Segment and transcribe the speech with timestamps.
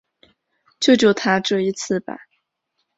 [0.79, 2.21] 救救他这一次吧